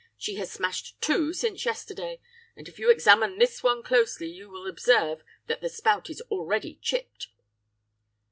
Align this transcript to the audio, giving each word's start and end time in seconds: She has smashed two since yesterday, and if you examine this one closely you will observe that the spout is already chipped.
She 0.17 0.33
has 0.37 0.51
smashed 0.51 0.99
two 0.99 1.31
since 1.31 1.63
yesterday, 1.63 2.19
and 2.55 2.67
if 2.67 2.79
you 2.79 2.89
examine 2.89 3.37
this 3.37 3.61
one 3.61 3.83
closely 3.83 4.25
you 4.29 4.49
will 4.49 4.65
observe 4.67 5.23
that 5.45 5.61
the 5.61 5.69
spout 5.69 6.09
is 6.09 6.21
already 6.31 6.79
chipped. 6.81 7.27